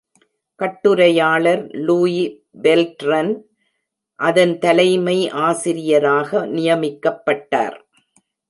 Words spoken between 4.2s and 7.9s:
அதன் தலைமை-ஆசிரியராக நியமிக்கப்பட்டார்.